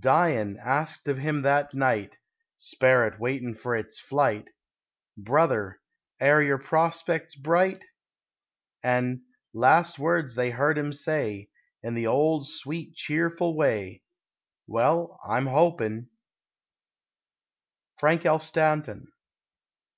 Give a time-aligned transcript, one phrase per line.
[0.00, 2.18] Dyin', asked of him that night
[2.58, 4.50] (Sperrit waitin' fer its flight),
[5.16, 5.80] "Brother,
[6.20, 7.82] air yer prospec's bright?"
[8.82, 9.24] An'
[9.54, 11.48] last words they heard him say,
[11.82, 14.02] In the ol', sweet, cheerful way
[14.66, 16.10] "Well, I'm hopin'."
[17.98, 18.40] _Frank L.
[18.40, 19.10] Stanton.